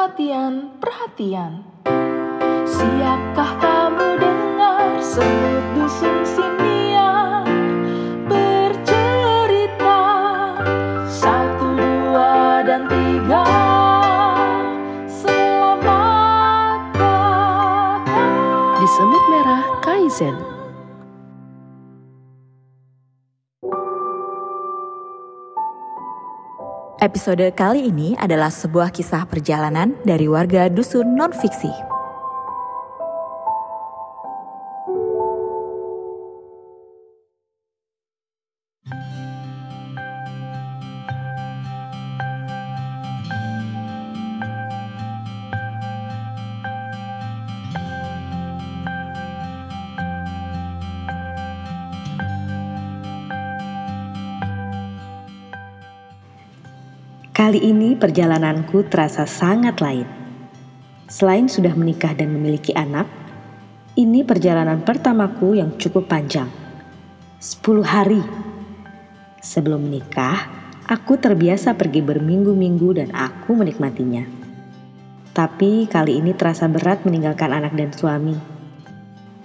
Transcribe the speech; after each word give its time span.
Perhatian, 0.00 0.80
perhatian. 0.80 1.60
Siapkah 2.64 3.52
kamu 3.60 4.16
dengar 4.16 4.96
semut 4.96 5.60
dusun 5.76 6.24
siniar 6.24 7.44
bercerita 8.24 10.00
satu 11.04 11.76
dua 11.76 12.64
dan 12.64 12.88
tiga 12.88 13.44
selamat 15.04 16.80
datang 16.96 18.00
Di 18.80 18.88
Semut 18.96 19.24
Merah 19.28 19.68
Kaizen. 19.84 20.59
Episode 27.00 27.48
kali 27.56 27.88
ini 27.88 28.12
adalah 28.20 28.52
sebuah 28.52 28.92
kisah 28.92 29.24
perjalanan 29.24 29.96
dari 30.04 30.28
warga 30.28 30.68
dusun 30.68 31.16
non-fiksi. 31.16 31.89
Kali 57.40 57.56
ini 57.56 57.96
perjalananku 57.96 58.92
terasa 58.92 59.24
sangat 59.24 59.80
lain. 59.80 60.04
Selain 61.08 61.48
sudah 61.48 61.72
menikah 61.72 62.12
dan 62.12 62.36
memiliki 62.36 62.76
anak, 62.76 63.08
ini 63.96 64.20
perjalanan 64.20 64.84
pertamaku 64.84 65.56
yang 65.56 65.72
cukup 65.80 66.04
panjang. 66.04 66.52
10 67.40 67.80
hari. 67.80 68.20
Sebelum 69.40 69.88
menikah, 69.88 70.52
aku 70.84 71.16
terbiasa 71.16 71.72
pergi 71.80 72.04
berminggu-minggu 72.04 73.00
dan 73.00 73.08
aku 73.16 73.56
menikmatinya. 73.56 74.28
Tapi 75.32 75.88
kali 75.88 76.20
ini 76.20 76.36
terasa 76.36 76.68
berat 76.68 77.08
meninggalkan 77.08 77.56
anak 77.56 77.72
dan 77.72 77.88
suami. 77.96 78.36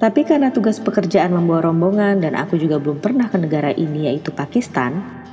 Tapi 0.04 0.28
karena 0.28 0.52
tugas 0.52 0.84
pekerjaan 0.84 1.32
membawa 1.32 1.72
rombongan 1.72 2.20
dan 2.20 2.36
aku 2.36 2.60
juga 2.60 2.76
belum 2.76 3.00
pernah 3.00 3.32
ke 3.32 3.40
negara 3.40 3.72
ini 3.72 4.12
yaitu 4.12 4.36
Pakistan, 4.36 5.24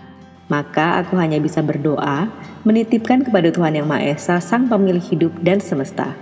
maka 0.53 1.01
aku 1.01 1.17
hanya 1.17 1.41
bisa 1.41 1.65
berdoa, 1.65 2.29
menitipkan 2.69 3.25
kepada 3.25 3.49
Tuhan 3.49 3.81
Yang 3.81 3.89
Maha 3.89 4.05
Esa, 4.05 4.37
Sang 4.45 4.69
Pemilik 4.69 5.01
hidup 5.01 5.33
dan 5.41 5.65
semesta. 5.65 6.13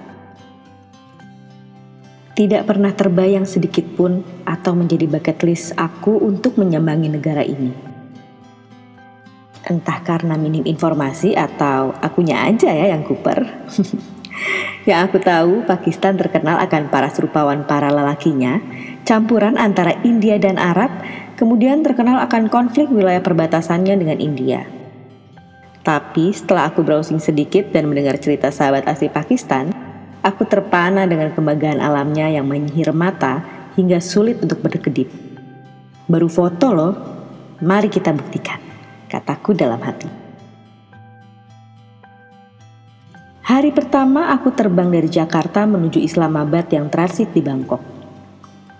Tidak 2.38 2.62
pernah 2.62 2.94
terbayang 2.94 3.42
sedikit 3.42 3.82
pun 3.98 4.22
atau 4.46 4.78
menjadi 4.78 5.10
bucket 5.10 5.42
list 5.42 5.74
aku 5.74 6.14
untuk 6.22 6.54
menyambangi 6.62 7.10
negara 7.10 7.42
ini. 7.42 7.74
Entah 9.66 9.98
karena 10.06 10.38
minim 10.38 10.62
informasi 10.62 11.34
atau 11.34 11.90
akunya 11.98 12.46
aja 12.46 12.70
ya 12.70 12.94
yang 12.94 13.02
kuper. 13.02 13.44
yang 14.88 15.10
aku 15.10 15.20
tahu, 15.20 15.66
Pakistan 15.66 16.16
terkenal 16.16 16.56
akan 16.64 16.88
para 16.88 17.10
serupawan 17.12 17.66
para 17.66 17.92
lelakinya, 17.92 18.62
campuran 19.04 19.60
antara 19.60 20.00
India 20.06 20.40
dan 20.40 20.56
Arab 20.56 20.88
kemudian 21.40 21.80
terkenal 21.80 22.20
akan 22.20 22.52
konflik 22.52 22.92
wilayah 22.92 23.24
perbatasannya 23.24 23.96
dengan 23.96 24.20
India. 24.20 24.68
Tapi 25.80 26.28
setelah 26.36 26.68
aku 26.68 26.84
browsing 26.84 27.16
sedikit 27.16 27.72
dan 27.72 27.88
mendengar 27.88 28.20
cerita 28.20 28.52
sahabat 28.52 28.84
asli 28.84 29.08
Pakistan, 29.08 29.72
aku 30.20 30.44
terpana 30.44 31.08
dengan 31.08 31.32
kemegahan 31.32 31.80
alamnya 31.80 32.28
yang 32.28 32.44
menyihir 32.44 32.92
mata 32.92 33.40
hingga 33.80 33.96
sulit 34.04 34.36
untuk 34.44 34.60
berkedip. 34.60 35.08
Baru 36.04 36.28
foto 36.28 36.76
loh, 36.76 36.92
mari 37.64 37.88
kita 37.88 38.12
buktikan, 38.12 38.60
kataku 39.08 39.56
dalam 39.56 39.80
hati. 39.80 40.12
Hari 43.48 43.72
pertama 43.72 44.28
aku 44.30 44.52
terbang 44.52 44.92
dari 44.92 45.08
Jakarta 45.08 45.64
menuju 45.64 45.96
Islamabad 46.04 46.68
yang 46.68 46.92
transit 46.92 47.32
di 47.32 47.40
Bangkok. 47.40 47.99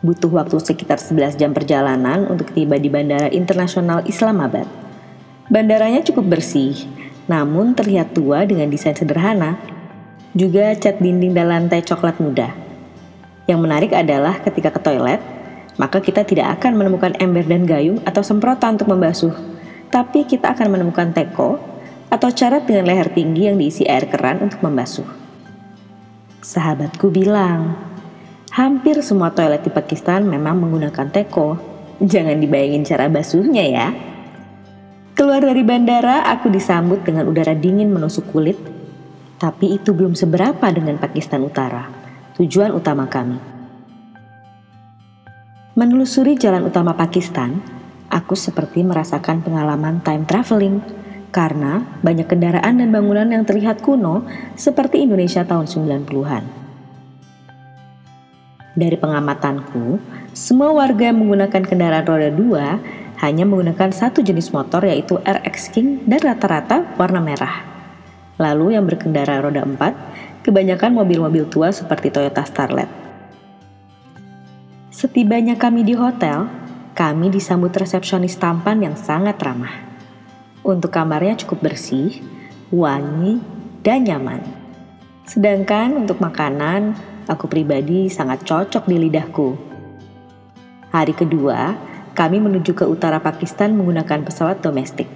Butuh 0.01 0.33
waktu 0.33 0.57
sekitar 0.57 0.97
11 0.97 1.37
jam 1.37 1.53
perjalanan 1.53 2.25
untuk 2.25 2.57
tiba 2.57 2.81
di 2.81 2.89
Bandara 2.89 3.29
Internasional 3.29 4.01
Islamabad. 4.09 4.65
Bandaranya 5.53 6.01
cukup 6.01 6.25
bersih, 6.41 6.89
namun 7.29 7.77
terlihat 7.77 8.17
tua 8.17 8.49
dengan 8.49 8.73
desain 8.73 8.97
sederhana. 8.97 9.61
Juga 10.33 10.73
cat 10.73 11.05
dinding 11.05 11.37
dan 11.37 11.53
lantai 11.53 11.85
coklat 11.85 12.17
muda. 12.17 12.49
Yang 13.45 13.61
menarik 13.61 13.93
adalah 13.93 14.41
ketika 14.41 14.73
ke 14.73 14.81
toilet, 14.81 15.21
maka 15.77 16.01
kita 16.01 16.25
tidak 16.25 16.57
akan 16.57 16.81
menemukan 16.81 17.13
ember 17.21 17.45
dan 17.45 17.69
gayung 17.69 18.01
atau 18.09 18.25
semprotan 18.25 18.81
untuk 18.81 18.89
membasuh, 18.89 19.37
tapi 19.93 20.25
kita 20.25 20.57
akan 20.57 20.81
menemukan 20.81 21.13
teko 21.13 21.61
atau 22.09 22.29
carat 22.33 22.65
dengan 22.65 22.89
leher 22.89 23.13
tinggi 23.13 23.53
yang 23.53 23.61
diisi 23.61 23.85
air 23.85 24.09
keran 24.09 24.41
untuk 24.41 24.65
membasuh. 24.65 25.05
Sahabatku 26.41 27.13
bilang, 27.13 27.90
hampir 28.51 28.99
semua 29.01 29.31
toilet 29.31 29.63
di 29.63 29.71
Pakistan 29.71 30.27
memang 30.27 30.59
menggunakan 30.59 31.09
teko. 31.11 31.57
Jangan 32.03 32.37
dibayangin 32.43 32.83
cara 32.83 33.07
basuhnya 33.07 33.65
ya. 33.65 33.89
Keluar 35.15 35.45
dari 35.45 35.61
bandara, 35.61 36.25
aku 36.33 36.49
disambut 36.49 37.05
dengan 37.05 37.29
udara 37.29 37.53
dingin 37.53 37.93
menusuk 37.93 38.33
kulit. 38.33 38.57
Tapi 39.41 39.77
itu 39.77 39.97
belum 39.97 40.13
seberapa 40.13 40.69
dengan 40.69 41.01
Pakistan 41.01 41.41
Utara, 41.45 41.89
tujuan 42.37 42.77
utama 42.77 43.09
kami. 43.09 43.41
Menelusuri 45.77 46.37
jalan 46.37 46.69
utama 46.69 46.93
Pakistan, 46.93 47.57
aku 48.13 48.37
seperti 48.37 48.85
merasakan 48.85 49.41
pengalaman 49.41 50.05
time 50.05 50.29
traveling 50.29 50.85
karena 51.33 51.81
banyak 52.05 52.29
kendaraan 52.29 52.85
dan 52.85 52.93
bangunan 52.93 53.33
yang 53.33 53.49
terlihat 53.49 53.81
kuno 53.81 54.29
seperti 54.61 55.01
Indonesia 55.01 55.41
tahun 55.41 55.65
90-an. 55.65 56.60
Dari 58.71 58.95
pengamatanku, 58.95 59.99
semua 60.31 60.71
warga 60.71 61.11
yang 61.11 61.19
menggunakan 61.19 61.63
kendaraan 61.67 62.07
roda 62.07 62.31
2 62.31 63.19
hanya 63.19 63.43
menggunakan 63.43 63.91
satu 63.91 64.23
jenis 64.23 64.55
motor 64.55 64.87
yaitu 64.87 65.19
RX 65.27 65.75
King 65.75 66.07
dan 66.07 66.23
rata-rata 66.23 66.87
warna 66.95 67.19
merah. 67.19 67.67
Lalu 68.39 68.79
yang 68.79 68.87
berkendara 68.87 69.43
roda 69.43 69.67
4, 69.67 70.47
kebanyakan 70.47 70.97
mobil-mobil 70.97 71.51
tua 71.51 71.75
seperti 71.75 72.15
Toyota 72.15 72.47
Starlet. 72.47 72.89
Setibanya 74.95 75.59
kami 75.59 75.83
di 75.83 75.99
hotel, 75.99 76.47
kami 76.95 77.29
disambut 77.29 77.75
resepsionis 77.75 78.39
tampan 78.39 78.81
yang 78.87 78.95
sangat 78.95 79.35
ramah. 79.43 79.73
Untuk 80.63 80.95
kamarnya 80.95 81.41
cukup 81.43 81.69
bersih, 81.69 82.23
wangi, 82.71 83.43
dan 83.83 84.07
nyaman. 84.07 84.41
Sedangkan 85.27 85.97
untuk 86.01 86.21
makanan, 86.21 86.97
aku 87.31 87.47
pribadi 87.47 88.11
sangat 88.11 88.43
cocok 88.43 88.91
di 88.91 89.07
lidahku. 89.07 89.55
Hari 90.91 91.15
kedua, 91.15 91.79
kami 92.19 92.43
menuju 92.43 92.75
ke 92.75 92.83
utara 92.83 93.23
Pakistan 93.23 93.79
menggunakan 93.79 94.27
pesawat 94.27 94.59
domestik. 94.59 95.07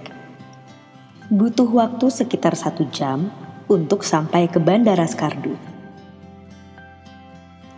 Butuh 1.26 1.66
waktu 1.66 2.06
sekitar 2.06 2.54
satu 2.54 2.86
jam 2.94 3.34
untuk 3.66 4.06
sampai 4.06 4.47
ke 4.47 4.62
Bandara 4.62 5.03
Skardu. 5.03 5.58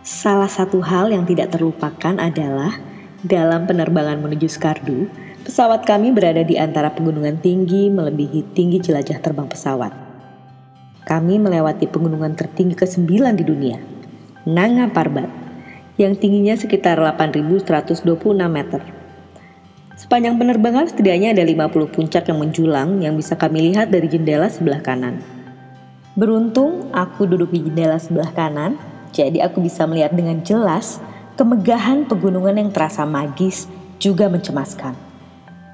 Salah 0.05 0.47
satu 0.47 0.79
hal 0.85 1.09
yang 1.09 1.25
tidak 1.25 1.57
terlupakan 1.57 2.15
adalah 2.21 2.77
dalam 3.25 3.65
penerbangan 3.65 4.21
menuju 4.21 4.45
Skardu, 4.45 5.09
pesawat 5.41 5.83
kami 5.89 6.13
berada 6.13 6.45
di 6.45 6.55
antara 6.55 6.93
pegunungan 6.93 7.41
tinggi 7.41 7.89
melebihi 7.89 8.53
tinggi 8.53 8.77
jelajah 8.77 9.17
terbang 9.19 9.49
pesawat. 9.49 9.91
Kami 11.07 11.39
melewati 11.39 11.89
pegunungan 11.89 12.35
tertinggi 12.35 12.75
ke-9 12.75 13.09
di 13.35 13.43
dunia, 13.47 13.79
Nanga 14.47 14.87
Parbat, 14.87 15.27
yang 15.99 16.15
tingginya 16.15 16.55
sekitar 16.55 16.95
8.126 17.03 18.07
meter. 18.47 18.79
Sepanjang 19.99 20.39
penerbangan 20.39 20.87
setidaknya 20.87 21.35
ada 21.35 21.43
50 21.43 21.91
puncak 21.91 22.31
yang 22.31 22.39
menjulang 22.39 23.03
yang 23.03 23.19
bisa 23.19 23.35
kami 23.35 23.59
lihat 23.67 23.91
dari 23.91 24.07
jendela 24.07 24.47
sebelah 24.47 24.79
kanan. 24.79 25.19
Beruntung 26.15 26.87
aku 26.95 27.27
duduk 27.27 27.51
di 27.51 27.67
jendela 27.67 27.99
sebelah 27.99 28.31
kanan, 28.31 28.79
jadi 29.11 29.51
aku 29.51 29.59
bisa 29.59 29.83
melihat 29.83 30.15
dengan 30.15 30.39
jelas 30.47 31.03
kemegahan 31.35 32.07
pegunungan 32.07 32.55
yang 32.55 32.71
terasa 32.71 33.03
magis 33.03 33.67
juga 33.99 34.31
mencemaskan. 34.31 34.95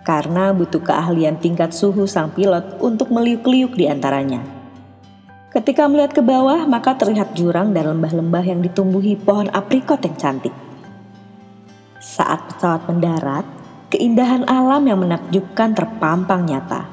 Karena 0.01 0.49
butuh 0.49 0.81
keahlian 0.81 1.37
tingkat 1.37 1.77
suhu 1.77 2.09
sang 2.09 2.33
pilot 2.33 2.81
untuk 2.81 3.13
meliuk-liuk 3.13 3.77
di 3.77 3.85
antaranya. 3.85 4.62
Ketika 5.53 5.85
melihat 5.85 6.17
ke 6.17 6.25
bawah, 6.25 6.65
maka 6.65 6.97
terlihat 6.97 7.37
jurang 7.37 7.77
dan 7.77 7.93
lembah-lembah 7.93 8.41
yang 8.41 8.65
ditumbuhi 8.65 9.13
pohon 9.13 9.53
aprikot 9.53 10.01
yang 10.01 10.17
cantik. 10.17 10.49
Saat 12.01 12.49
pesawat 12.49 12.89
mendarat, 12.89 13.45
keindahan 13.93 14.49
alam 14.49 14.81
yang 14.89 15.05
menakjubkan 15.05 15.77
terpampang 15.77 16.49
nyata. 16.49 16.89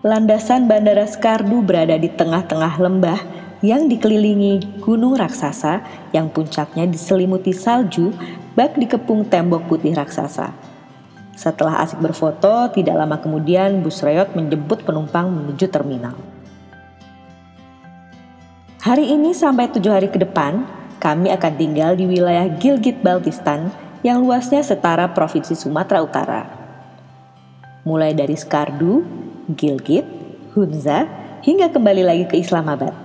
Landasan 0.00 0.64
Bandara 0.64 1.04
Skardu 1.04 1.60
berada 1.60 2.00
di 2.00 2.08
tengah-tengah 2.08 2.80
lembah 2.80 3.20
yang 3.60 3.92
dikelilingi 3.92 4.80
gunung 4.80 5.12
raksasa 5.12 5.84
yang 6.16 6.32
puncaknya 6.32 6.88
diselimuti 6.88 7.52
salju 7.52 8.16
bak 8.56 8.80
dikepung 8.80 9.28
tembok 9.28 9.68
putih 9.68 9.92
raksasa. 9.92 10.56
Setelah 11.36 11.84
asik 11.84 12.00
berfoto, 12.00 12.72
tidak 12.72 13.04
lama 13.04 13.20
kemudian 13.20 13.84
bus 13.84 14.00
Reyot 14.00 14.32
menjemput 14.32 14.88
penumpang 14.88 15.28
menuju 15.28 15.68
terminal. 15.68 16.37
Hari 18.88 19.04
ini 19.04 19.36
sampai 19.36 19.68
tujuh 19.68 19.92
hari 19.92 20.08
ke 20.08 20.16
depan, 20.16 20.64
kami 20.96 21.28
akan 21.28 21.60
tinggal 21.60 21.92
di 21.92 22.08
wilayah 22.08 22.48
Gilgit-Baltistan 22.56 23.68
yang 24.00 24.24
luasnya 24.24 24.64
setara 24.64 25.12
Provinsi 25.12 25.52
Sumatera 25.52 26.00
Utara. 26.00 26.48
Mulai 27.84 28.16
dari 28.16 28.32
Skardu, 28.32 29.04
Gilgit, 29.52 30.08
Hunza, 30.56 31.04
hingga 31.44 31.68
kembali 31.68 32.00
lagi 32.00 32.24
ke 32.32 32.40
Islamabad. 32.40 32.96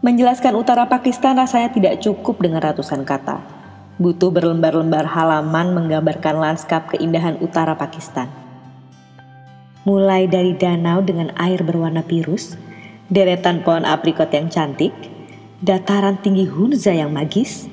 Menjelaskan 0.00 0.56
utara 0.56 0.88
Pakistan 0.88 1.36
rasanya 1.36 1.68
tidak 1.68 2.00
cukup 2.00 2.40
dengan 2.40 2.64
ratusan 2.64 3.04
kata. 3.04 3.44
Butuh 4.00 4.32
berlembar-lembar 4.32 5.04
halaman 5.04 5.76
menggambarkan 5.76 6.40
lanskap 6.40 6.96
keindahan 6.96 7.36
utara 7.44 7.76
Pakistan. 7.76 8.32
Mulai 9.84 10.24
dari 10.32 10.56
danau 10.56 11.04
dengan 11.04 11.28
air 11.36 11.60
berwarna 11.60 12.00
biru, 12.00 12.40
deretan 13.08 13.64
pohon 13.64 13.88
aprikot 13.88 14.28
yang 14.32 14.52
cantik, 14.52 14.92
dataran 15.64 16.20
tinggi 16.20 16.44
Hunza 16.44 16.92
yang 16.92 17.12
magis, 17.12 17.66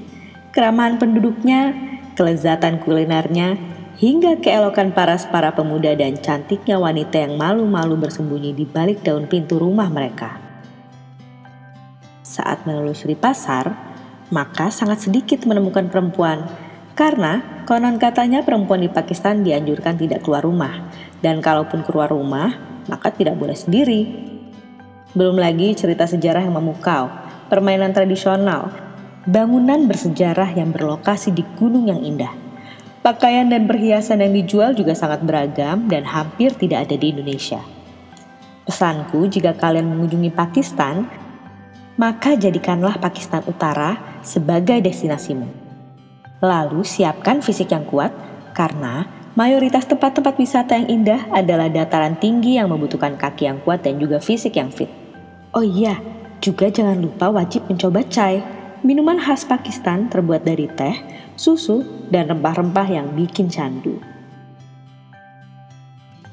keramahan 0.55 0.95
penduduknya, 0.95 1.75
kelezatan 2.15 2.79
kulinernya, 2.79 3.59
hingga 3.99 4.39
keelokan 4.39 4.91
paras 4.91 5.27
para 5.27 5.55
pemuda 5.55 5.95
dan 5.95 6.19
cantiknya 6.19 6.75
wanita 6.79 7.27
yang 7.27 7.39
malu-malu 7.39 7.95
bersembunyi 7.99 8.51
di 8.51 8.65
balik 8.67 9.03
daun 9.03 9.27
pintu 9.27 9.59
rumah 9.59 9.87
mereka. 9.87 10.39
Saat 12.23 12.67
menelusuri 12.67 13.15
pasar, 13.15 13.71
maka 14.33 14.73
sangat 14.73 15.07
sedikit 15.07 15.43
menemukan 15.47 15.87
perempuan, 15.87 16.43
karena 16.95 17.63
konon 17.67 17.99
katanya 17.99 18.43
perempuan 18.43 18.83
di 18.83 18.89
Pakistan 18.91 19.43
dianjurkan 19.43 19.95
tidak 19.99 20.23
keluar 20.23 20.43
rumah, 20.43 20.91
dan 21.19 21.39
kalaupun 21.39 21.83
keluar 21.83 22.11
rumah, 22.11 22.55
maka 22.91 23.11
tidak 23.15 23.39
boleh 23.39 23.55
sendiri. 23.55 24.34
Belum 25.15 25.39
lagi 25.39 25.71
cerita 25.71 26.03
sejarah 26.03 26.43
yang 26.43 26.59
memukau, 26.59 27.07
permainan 27.47 27.95
tradisional, 27.95 28.67
bangunan 29.23 29.87
bersejarah 29.87 30.51
yang 30.51 30.75
berlokasi 30.75 31.31
di 31.31 31.39
gunung 31.55 31.87
yang 31.87 32.03
indah. 32.03 32.35
Pakaian 32.99 33.47
dan 33.47 33.63
perhiasan 33.63 34.19
yang 34.19 34.35
dijual 34.35 34.75
juga 34.75 34.91
sangat 34.91 35.23
beragam 35.23 35.87
dan 35.87 36.03
hampir 36.03 36.51
tidak 36.59 36.91
ada 36.91 36.99
di 36.99 37.15
Indonesia. 37.15 37.63
Pesanku, 38.67 39.31
jika 39.31 39.55
kalian 39.55 39.87
mengunjungi 39.87 40.35
Pakistan, 40.35 41.07
maka 41.95 42.35
jadikanlah 42.35 42.99
Pakistan 42.99 43.39
Utara 43.47 44.19
sebagai 44.19 44.83
destinasimu. 44.83 45.47
Lalu 46.43 46.83
siapkan 46.83 47.39
fisik 47.39 47.71
yang 47.71 47.87
kuat 47.87 48.11
karena 48.51 49.07
mayoritas 49.39 49.87
tempat-tempat 49.87 50.35
wisata 50.35 50.75
yang 50.75 50.91
indah 50.91 51.23
adalah 51.31 51.71
dataran 51.71 52.19
tinggi 52.19 52.59
yang 52.59 52.67
membutuhkan 52.67 53.15
kaki 53.15 53.47
yang 53.47 53.63
kuat 53.63 53.79
dan 53.79 53.95
juga 53.95 54.19
fisik 54.19 54.59
yang 54.59 54.67
fit. 54.67 55.04
Oh 55.55 55.63
iya, 55.63 56.03
juga 56.43 56.67
jangan 56.67 56.99
lupa 56.99 57.31
wajib 57.31 57.63
mencoba 57.71 58.03
chai, 58.11 58.43
minuman 58.83 59.15
khas 59.15 59.47
Pakistan 59.47 60.11
terbuat 60.11 60.43
dari 60.43 60.67
teh, 60.67 60.99
susu, 61.39 61.79
dan 62.11 62.27
rempah-rempah 62.27 62.83
yang 62.91 63.15
bikin 63.15 63.47
candu. 63.47 64.03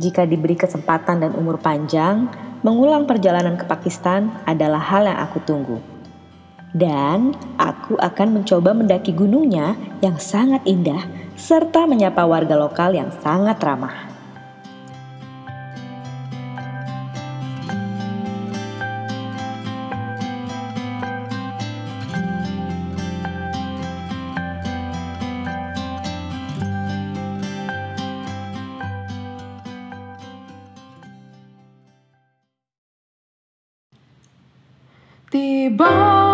Jika 0.03 0.27
diberi 0.27 0.59
kesempatan 0.59 1.23
dan 1.23 1.39
umur 1.39 1.63
panjang, 1.63 2.27
mengulang 2.67 3.07
perjalanan 3.07 3.55
ke 3.55 3.63
Pakistan 3.63 4.27
adalah 4.43 4.83
hal 4.83 5.07
yang 5.07 5.23
aku 5.23 5.39
tunggu. 5.47 5.79
Dan 6.75 7.31
aku 7.63 7.95
akan 8.03 8.43
mencoba 8.43 8.75
mendaki 8.75 9.15
gunungnya 9.15 9.79
yang 10.03 10.19
sangat 10.19 10.67
indah, 10.67 11.07
serta 11.39 11.87
menyapa 11.87 12.27
warga 12.27 12.59
lokal 12.59 12.91
yang 12.91 13.15
sangat 13.23 13.55
ramah. 13.63 14.12
Tiba 35.33 36.32